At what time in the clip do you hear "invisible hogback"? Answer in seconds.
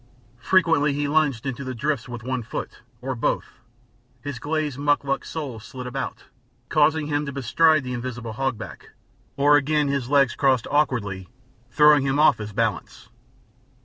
7.93-8.93